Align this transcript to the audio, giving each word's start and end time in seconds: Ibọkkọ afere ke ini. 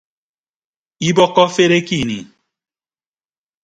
Ibọkkọ 1.07 1.41
afere 1.47 1.77
ke 1.87 1.95
ini. 2.01 2.19